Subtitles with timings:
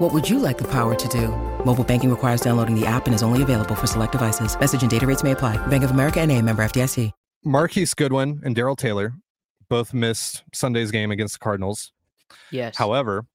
[0.00, 1.28] What would you like the power to do?
[1.64, 4.58] Mobile banking requires downloading the app and is only available for select devices.
[4.58, 5.56] Message and data rates may apply.
[5.68, 7.10] Bank of America and a member FDIC.
[7.44, 9.12] Marquise Goodwin and Darrell Taylor
[9.68, 11.92] both missed Sunday's game against the Cardinals.
[12.50, 12.76] Yes.
[12.76, 13.26] However,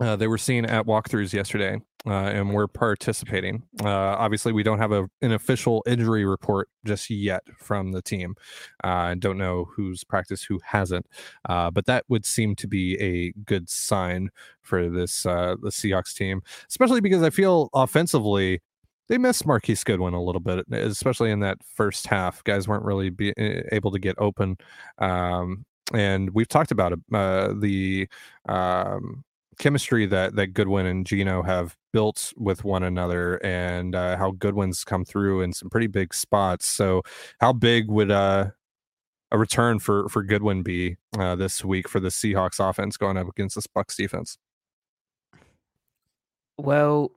[0.00, 3.62] uh, they were seen at walkthroughs yesterday uh, and we're participating.
[3.82, 8.34] Uh, obviously, we don't have a, an official injury report just yet from the team.
[8.84, 11.06] I don't know who's practiced, who hasn't,
[11.48, 14.30] uh, but that would seem to be a good sign
[14.62, 18.60] for this uh, the Seahawks team, especially because I feel offensively
[19.08, 22.44] they missed Marquise Goodwin a little bit, especially in that first half.
[22.44, 23.32] Guys weren't really be,
[23.72, 24.58] able to get open.
[24.98, 28.06] Um, and we've talked about uh, the
[28.48, 29.24] um,
[29.58, 34.84] chemistry that that Goodwin and Geno have built with one another, and uh, how Goodwin's
[34.84, 36.66] come through in some pretty big spots.
[36.66, 37.02] So,
[37.40, 38.50] how big would uh,
[39.30, 43.28] a return for for Goodwin be uh, this week for the Seahawks offense going up
[43.28, 44.38] against this Bucs defense?
[46.56, 47.12] Well,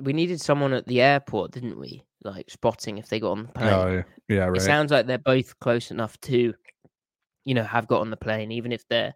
[0.00, 2.04] we needed someone at the airport, didn't we?
[2.22, 3.72] Like spotting if they got on the plane.
[3.72, 4.56] Oh, yeah, yeah right.
[4.56, 6.54] It sounds like they're both close enough to,
[7.44, 9.14] you know, have got on the plane, even if they're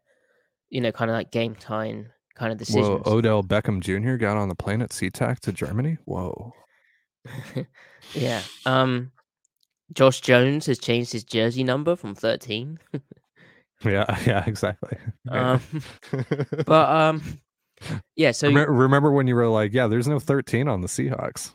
[0.71, 2.87] you know, kind of like game time kind of decisions.
[2.87, 4.17] Whoa, Odell Beckham Jr.
[4.17, 5.99] got on the plane at SeaTac to Germany.
[6.05, 6.53] Whoa.
[8.15, 8.43] yeah.
[8.65, 9.12] Um,
[9.93, 12.79] Josh Jones has changed his jersey number from 13.
[13.84, 14.99] yeah, yeah, exactly.
[15.31, 15.61] um,
[16.67, 17.41] but um,
[18.17, 18.33] yeah.
[18.33, 21.55] So remember when you were like, "Yeah, there's no 13 on the Seahawks."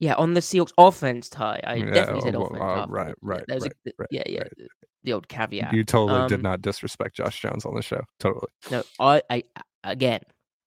[0.00, 1.60] Yeah, on the Seahawks offense tie.
[1.64, 2.60] I yeah, definitely said oh, offense.
[2.60, 4.40] Uh, right, right, right, a, right, Yeah, yeah.
[4.40, 4.68] Right
[5.04, 5.72] the old caveat.
[5.72, 8.00] You totally um, did not disrespect Josh Jones on the show.
[8.18, 8.48] Totally.
[8.70, 9.42] No, I, I
[9.84, 10.20] again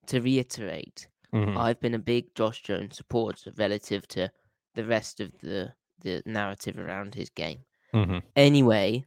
[0.07, 1.57] to reiterate, mm-hmm.
[1.57, 4.31] I've been a big Josh Jones supporter relative to
[4.75, 7.59] the rest of the the narrative around his game.
[7.93, 8.19] Mm-hmm.
[8.35, 9.05] Anyway,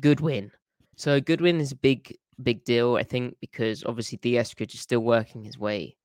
[0.00, 0.52] Goodwin.
[0.96, 5.00] So Goodwin is a big big deal, I think, because obviously the Eskridge is still
[5.00, 5.96] working his way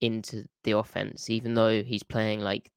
[0.00, 2.70] into the offense, even though he's playing like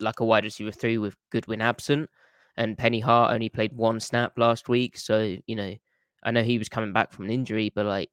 [0.00, 2.10] like a wide receiver three with Goodwin absent
[2.56, 4.96] and Penny Hart only played one snap last week.
[4.98, 5.74] So, you know,
[6.24, 8.10] I know he was coming back from an injury, but like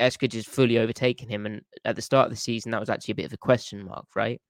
[0.00, 1.46] Eskridge has fully overtaken him.
[1.46, 3.84] And at the start of the season, that was actually a bit of a question
[3.84, 4.40] mark, right?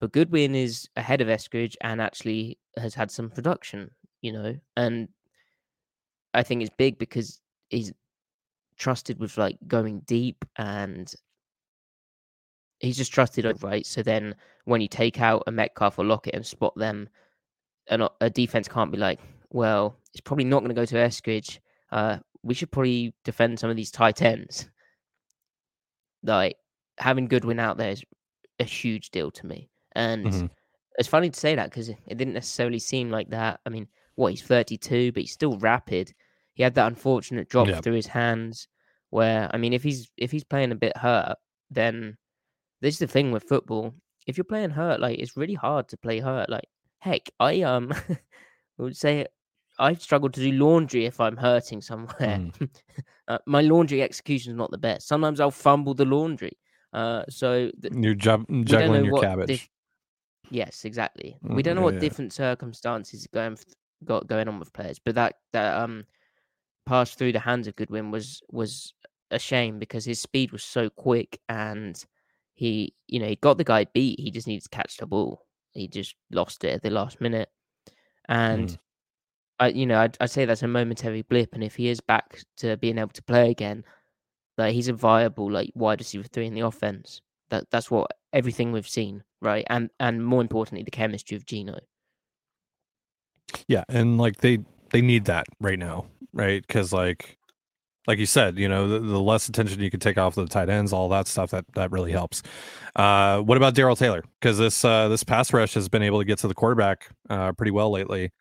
[0.00, 3.90] But Goodwin is ahead of Eskridge and actually has had some production,
[4.22, 5.08] you know, and
[6.32, 7.92] I think it's big because he's
[8.78, 11.12] trusted with like going deep and
[12.80, 13.86] he's just trusted, right?
[13.86, 17.08] So then when you take out a Metcalf or Lockett and spot them
[17.90, 19.20] a, a defense can't be like,
[19.50, 21.58] well, it's probably not going to go to Eskridge.
[21.90, 24.68] Uh, we should probably defend some of these tight ends.
[26.22, 26.56] Like
[26.98, 28.04] having Goodwin out there is
[28.58, 30.46] a huge deal to me, and mm-hmm.
[30.98, 33.60] it's funny to say that because it didn't necessarily seem like that.
[33.64, 36.12] I mean, what he's 32, but he's still rapid.
[36.54, 38.68] He had that unfortunate drop through his hands.
[39.08, 41.36] Where I mean, if he's if he's playing a bit hurt,
[41.70, 42.18] then
[42.80, 43.94] this is the thing with football.
[44.26, 46.48] If you're playing hurt, like it's really hard to play hurt.
[46.50, 46.68] Like
[46.98, 47.92] Heck, I um
[48.78, 49.26] would say
[49.78, 52.38] I've struggled to do laundry if I'm hurting somewhere.
[52.38, 52.70] Mm.
[53.28, 55.08] uh, my laundry execution is not the best.
[55.08, 56.58] Sometimes I'll fumble the laundry.
[56.92, 59.46] Uh, so th- you're ju- juggling your cabbage.
[59.46, 59.68] Dif-
[60.50, 61.38] yes, exactly.
[61.44, 62.00] Mm, we don't know yeah, what yeah.
[62.00, 63.56] different circumstances going
[64.04, 66.04] got going on with players, but that that um
[66.84, 68.92] pass through the hands of Goodwin was was
[69.30, 72.04] a shame because his speed was so quick and
[72.54, 74.20] he you know he got the guy beat.
[74.20, 77.48] He just needs to catch the ball he just lost it at the last minute.
[78.28, 78.78] And mm.
[79.58, 81.54] I, you know, I'd, I'd, say that's a momentary blip.
[81.54, 83.84] And if he is back to being able to play again,
[84.58, 87.20] like he's a viable like wide receiver three in the offense.
[87.50, 89.66] That that's what everything we've seen, right?
[89.68, 91.78] And and more importantly, the chemistry of Geno.
[93.66, 94.58] Yeah, and like they
[94.90, 96.64] they need that right now, right?
[96.64, 97.38] Because like
[98.06, 100.68] like you said, you know, the, the, less attention you can take off the tight
[100.68, 102.42] ends, all that stuff that that really helps.
[102.96, 104.24] Uh, what about Darrell Taylor?
[104.40, 107.52] Because this uh, this pass rush has been able to get to the quarterback uh,
[107.52, 108.32] pretty well lately.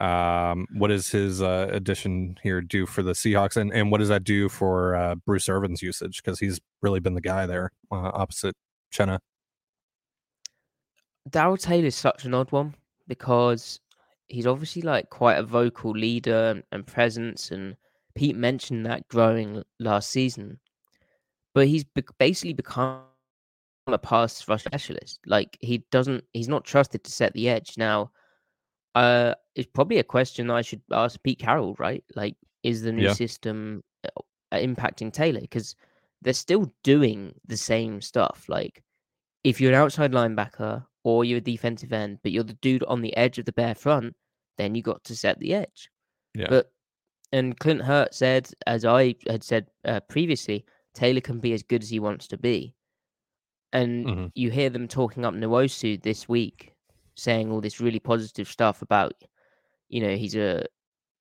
[0.00, 4.08] Um, what does his uh, addition here do for the Seahawks, and and what does
[4.08, 6.22] that do for uh, Bruce Irvin's usage?
[6.22, 8.54] Because he's really been the guy there uh, opposite
[8.92, 9.18] Chenna.
[11.28, 12.74] Darrell Taylor is such an odd one
[13.08, 13.80] because
[14.28, 17.76] he's obviously like quite a vocal leader and presence, and
[18.16, 20.58] Pete mentioned that growing last season,
[21.54, 21.84] but he's
[22.18, 23.02] basically become
[23.86, 25.20] a pass rush specialist.
[25.26, 28.10] Like he doesn't, he's not trusted to set the edge now.
[28.94, 32.02] Uh, it's probably a question I should ask Pete Carroll, right?
[32.14, 33.12] Like, is the new yeah.
[33.12, 34.22] system uh,
[34.54, 35.40] impacting Taylor?
[35.40, 35.76] Because
[36.22, 38.46] they're still doing the same stuff.
[38.48, 38.82] Like,
[39.44, 43.02] if you're an outside linebacker or you're a defensive end, but you're the dude on
[43.02, 44.16] the edge of the bear front,
[44.56, 45.90] then you got to set the edge.
[46.34, 46.46] Yeah.
[46.48, 46.72] But
[47.32, 50.64] and Clint Hurtt said, as I had said uh, previously,
[50.94, 52.74] Taylor can be as good as he wants to be.
[53.72, 54.26] And mm-hmm.
[54.34, 56.72] you hear them talking up Nwosu this week,
[57.16, 59.12] saying all this really positive stuff about,
[59.88, 60.64] you know, he's a,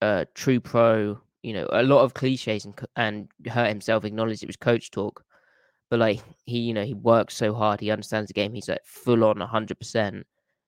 [0.01, 1.19] a true pro.
[1.43, 5.23] You know, a lot of cliches, and and Hurtt himself acknowledged it was coach talk.
[5.91, 7.79] But like he, you know, he works so hard.
[7.79, 8.53] He understands the game.
[8.53, 10.25] He's like full on hundred percent.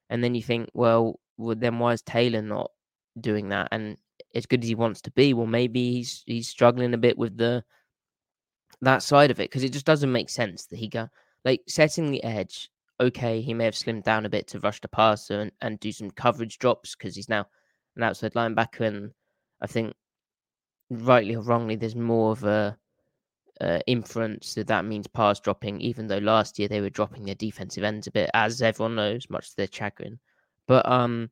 [0.09, 2.71] And then you think, well, well, then why is Taylor not
[3.19, 3.69] doing that?
[3.71, 3.97] And
[4.37, 7.37] as good as he wants to be, well, maybe he's he's struggling a bit with
[7.37, 7.63] the
[8.81, 11.09] that side of it because it just doesn't make sense that he got
[11.43, 12.69] like setting the edge.
[12.99, 15.91] Okay, he may have slimmed down a bit to rush the passer and, and do
[15.91, 17.45] some coverage drops because he's now
[17.95, 19.11] an outside linebacker, and
[19.61, 19.93] I think
[20.89, 22.77] rightly or wrongly, there's more of a
[23.59, 25.81] uh, inference that that means pass dropping.
[25.81, 29.29] Even though last year they were dropping their defensive ends a bit, as everyone knows,
[29.29, 30.19] much to their chagrin.
[30.67, 31.31] But um,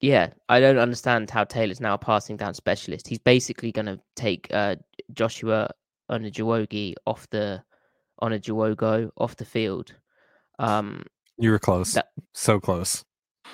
[0.00, 3.08] Yeah, I don't understand how Taylor's now a passing down specialist.
[3.08, 4.76] He's basically going to take uh,
[5.12, 5.70] Joshua
[6.08, 7.62] on a Onajuwogi off the
[8.20, 9.94] on a Onajuwogo off the field.
[10.58, 11.04] Um,
[11.36, 13.04] you were close, that, so close.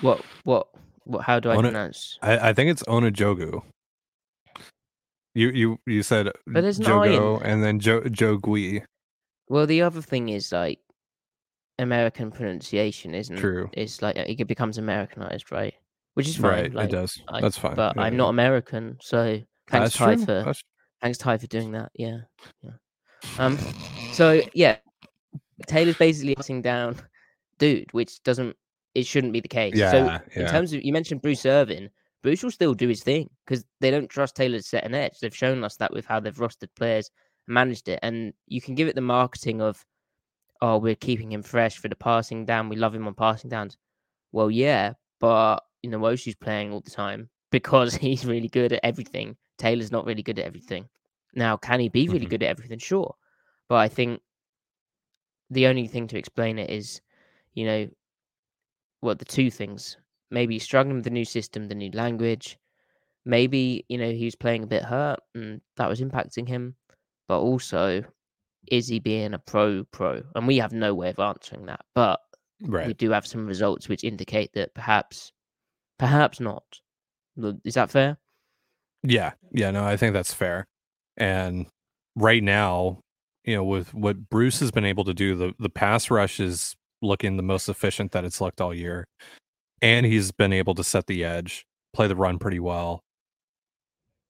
[0.01, 0.21] What?
[0.43, 0.67] What?
[1.05, 1.23] What?
[1.23, 2.17] How do I Ona, pronounce?
[2.21, 3.61] I, I think it's Onajogu.
[5.33, 8.83] You you you said but there's Jogo and then jo, Jogui.
[9.49, 10.79] Well, the other thing is like
[11.77, 13.69] American pronunciation, isn't true?
[13.73, 15.73] It's like it becomes Americanized, right?
[16.15, 16.51] Which is fine.
[16.51, 17.21] Right, like, it does.
[17.27, 17.75] I, That's fine.
[17.75, 19.39] But yeah, I'm not American, so
[19.69, 20.63] thanks Ty for That's...
[21.01, 21.91] thanks Ty for doing that.
[21.93, 22.17] Yeah,
[22.63, 22.71] yeah.
[23.37, 23.57] Um,
[24.11, 24.77] so yeah,
[25.67, 26.97] Taylor's basically sitting down,
[27.59, 28.55] dude, which doesn't
[28.95, 29.75] it shouldn't be the case.
[29.75, 30.19] Yeah, so yeah.
[30.35, 31.89] in terms of you mentioned Bruce Irvin,
[32.23, 35.19] Bruce will still do his thing because they don't trust Taylor to set an edge.
[35.19, 37.11] They've shown us that with how they've rostered players,
[37.47, 39.85] managed it, and you can give it the marketing of,
[40.61, 42.69] oh, we're keeping him fresh for the passing down.
[42.69, 43.77] We love him on passing downs.
[44.31, 48.79] Well, yeah, but you know, Nwosu's playing all the time because he's really good at
[48.83, 49.37] everything.
[49.59, 50.89] Taylor's not really good at everything.
[51.35, 52.29] Now, can he be really mm-hmm.
[52.29, 52.79] good at everything?
[52.79, 53.13] Sure.
[53.69, 54.21] But I think
[55.51, 57.01] the only thing to explain it is,
[57.53, 57.87] you know,
[59.01, 59.97] well, the two things.
[60.31, 62.57] Maybe he's struggling with the new system, the new language.
[63.25, 66.75] Maybe, you know, he was playing a bit hurt and that was impacting him.
[67.27, 68.03] But also,
[68.71, 70.23] is he being a pro pro?
[70.33, 71.81] And we have no way of answering that.
[71.93, 72.19] But
[72.61, 72.87] right.
[72.87, 75.31] we do have some results which indicate that perhaps
[75.97, 76.63] Perhaps not.
[77.63, 78.17] Is that fair?
[79.03, 79.33] Yeah.
[79.51, 79.71] Yeah.
[79.71, 80.65] No, I think that's fair.
[81.17, 81.67] And
[82.15, 82.99] right now,
[83.43, 86.75] you know, with what Bruce has been able to do, the, the pass rush is
[87.01, 89.05] looking the most efficient that it's looked all year.
[89.81, 93.01] And he's been able to set the edge, play the run pretty well.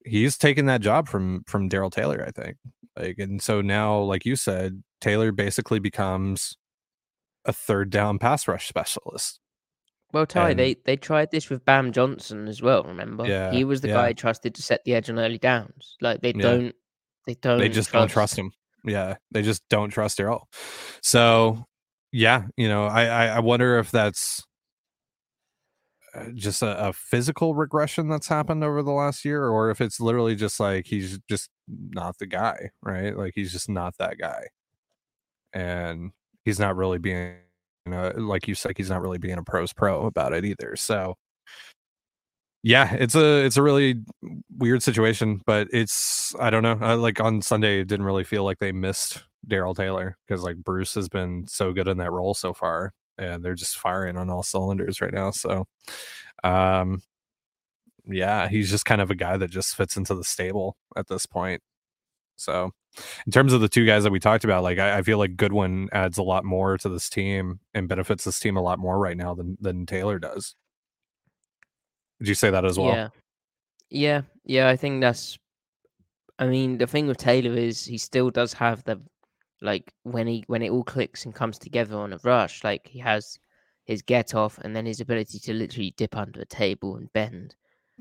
[0.05, 2.57] He's taken that job from from Darrell Taylor, I think.
[2.97, 6.57] Like, and so now, like you said, Taylor basically becomes
[7.45, 9.39] a third down pass rush specialist.
[10.15, 12.83] Well, Ty, and, they they tried this with Bam Johnson as well.
[12.83, 13.95] Remember, yeah, he was the yeah.
[13.95, 15.97] guy trusted to set the edge on early downs.
[15.99, 16.41] Like they yeah.
[16.41, 16.75] don't,
[17.27, 18.01] they don't, they just trust.
[18.01, 18.53] don't trust him.
[18.85, 20.47] Yeah, they just don't trust Darrell.
[21.01, 21.65] So,
[22.13, 24.41] yeah, you know, I I, I wonder if that's
[26.13, 29.99] uh, just a, a, physical regression that's happened over the last year, or if it's
[29.99, 33.17] literally just like he's just not the guy, right?
[33.17, 34.45] Like he's just not that guy.
[35.51, 36.11] And
[36.45, 37.35] he's not really being,
[37.91, 40.75] know, like you said, he's not really being a pros pro about it either.
[40.75, 41.15] So,
[42.63, 44.01] yeah, it's a it's a really
[44.57, 46.79] weird situation, but it's I don't know.
[46.81, 50.57] Uh, like on Sunday, it didn't really feel like they missed Darrell Taylor because like
[50.57, 54.29] Bruce has been so good in that role so far, and they're just firing on
[54.31, 55.31] all cylinders right now.
[55.31, 55.65] So,
[56.43, 57.03] um,
[58.07, 61.25] yeah, he's just kind of a guy that just fits into the stable at this
[61.25, 61.61] point.
[62.37, 62.71] So,
[63.25, 65.35] in terms of the two guys that we talked about, like I, I, feel like
[65.35, 68.97] Goodwin adds a lot more to this team and benefits this team a lot more
[68.99, 70.55] right now than than Taylor does.
[72.19, 72.95] Would you say that as well?
[72.95, 73.09] Yeah,
[73.89, 74.69] yeah, yeah.
[74.69, 75.37] I think that's.
[76.37, 79.01] I mean, the thing with Taylor is he still does have the,
[79.61, 82.99] like when he when it all clicks and comes together on a rush, like he
[82.99, 83.37] has
[83.85, 87.55] his get off and then his ability to literally dip under a table and bend.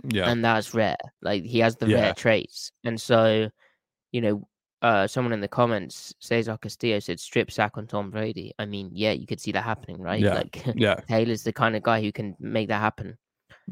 [0.08, 0.96] Yeah, and that's rare.
[1.22, 2.00] Like he has the Yeah.
[2.00, 3.50] rare traits, and so
[4.12, 4.46] you know,
[4.84, 8.52] uh, someone in the comments, Cesar Castillo said strip sack on Tom Brady.
[8.58, 10.20] I mean, yeah, you could see that happening, right?
[10.20, 10.34] Yeah.
[10.34, 13.16] Like yeah, Taylor's the kind of guy who can make that happen.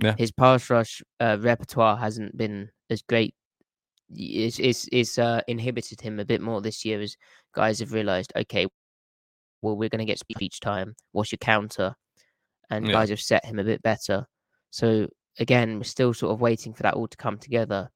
[0.01, 0.15] Yeah.
[0.17, 3.35] His pass rush uh, repertoire hasn't been as great.
[4.15, 7.15] It's, it's, it's uh, inhibited him a bit more this year as
[7.55, 8.67] guys have realized, okay,
[9.61, 10.95] well, we're going to get speed each time.
[11.13, 11.95] What's your counter?
[12.71, 12.93] And Yeah.
[12.93, 14.27] guys have set him a bit better.
[14.71, 17.91] So again, we're still sort of waiting for that all to come together.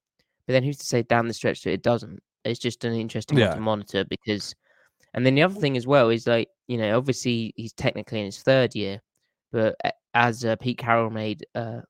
[0.47, 2.21] But then who's to say down the stretch that it doesn't?
[2.47, 3.49] It's just an interesting Yeah.
[3.49, 4.55] one to monitor because.
[5.15, 8.27] And then the other thing as well is like, you know, obviously he's technically in
[8.27, 9.01] his third year,
[9.51, 9.75] but
[10.13, 11.81] as uh, Pete Carroll made uh,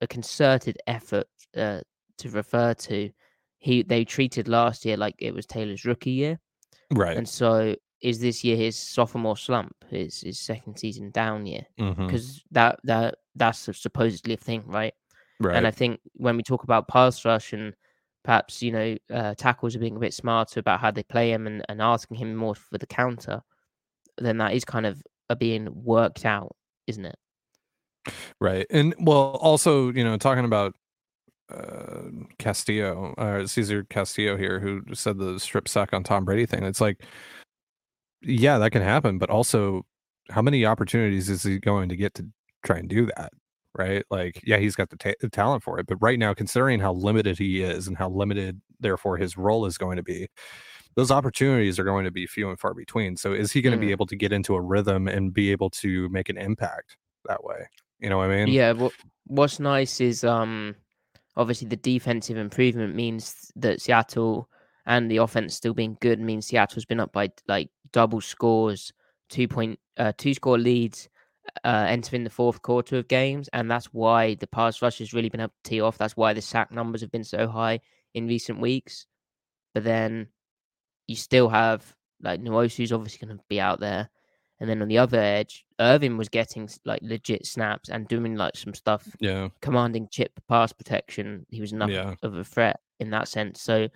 [0.00, 1.80] a concerted effort uh,
[2.18, 3.10] to refer to,
[3.58, 6.38] he they treated last year like it was Taylor's rookie year,
[6.92, 7.16] right.
[7.16, 12.42] and so is this year his sophomore slump, his his second season down year, because
[12.50, 14.94] that that that's supposedly a thing, right?
[15.40, 15.56] Right.
[15.56, 17.74] And I think when we talk about pass rush and
[18.24, 21.46] perhaps you know uh, tackles are being a bit smarter about how they play him
[21.46, 23.42] and, and asking him more for the counter,
[24.18, 27.16] then that is kind of uh, being worked out, isn't it?
[28.40, 28.66] Right.
[28.70, 30.74] And well, also, you know, talking about
[31.52, 32.04] uh
[32.38, 36.64] Castillo, uh Caesar Castillo here, who said the strip sack on Tom Brady thing.
[36.64, 37.02] It's like,
[38.22, 39.84] yeah, that can happen, but also
[40.30, 42.26] how many opportunities is he going to get to
[42.64, 43.32] try and do that?
[43.76, 44.04] Right.
[44.08, 45.86] Like, yeah, he's got the, ta- the talent for it.
[45.88, 49.76] But right now, considering how limited he is and how limited, therefore, his role is
[49.76, 50.28] going to be,
[50.94, 53.16] those opportunities are going to be few and far between.
[53.16, 53.90] So, is he going to be Mm.
[53.90, 57.68] able to get into a rhythm and be able to make an impact that way?
[57.98, 58.54] You know what I mean?
[58.54, 58.92] Yeah, what
[59.26, 60.76] what's nice is um
[61.36, 64.48] obviously the defensive improvement means that Seattle
[64.86, 68.92] and the offense still being good means Seattle's been up by like double scores,
[69.30, 71.08] two point uh two score leads
[71.64, 75.28] uh entering the fourth quarter of games, and that's why the pass rush has really
[75.28, 75.98] been able to tee off.
[75.98, 77.80] That's why the sack numbers have been so high
[78.14, 79.06] in recent weeks.
[79.74, 80.28] But then
[81.08, 84.08] you still have like Nwosu's obviously going to be out there.
[84.60, 88.56] And then on the other edge, Irvin was getting like legit snaps and doing like
[88.56, 89.48] some stuff, Yeah.
[89.60, 91.44] commanding chip pass protection.
[91.50, 92.14] He was enough Yeah.
[92.22, 93.60] of a threat in that sense.
[93.60, 93.88] So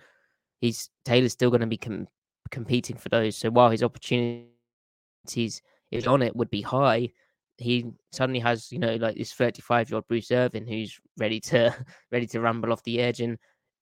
[0.59, 2.09] he's Taylor's still going to be com-
[2.51, 3.37] competing for those.
[3.37, 7.13] So while his opportunities, if on it, would be high,
[7.59, 11.75] he suddenly has you know like this 35 year old Bruce Irvin who's ready to
[12.11, 13.37] ready to rumble off the edge and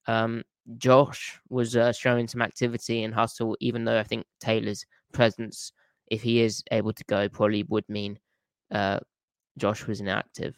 [0.06, 0.42] um
[0.76, 5.72] Josh was uh, showing some activity and hustle, even though I think Taylor's presence,
[6.08, 8.18] if he is able to go, probably would mean
[8.70, 9.00] uh,
[9.56, 10.54] Josh was inactive.